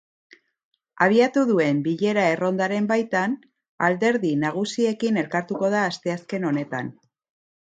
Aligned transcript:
Abiatu 1.05 1.41
duen 1.49 1.83
bilera 1.87 2.23
errondaren 2.37 2.87
baitan, 2.93 3.37
alderdi 3.89 4.33
nagusiekin 4.47 5.23
elkartuko 5.25 5.71
da 5.77 5.85
asteazken 5.91 6.49
honetan. 6.53 6.91